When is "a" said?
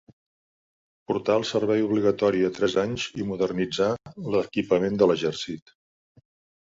2.49-2.51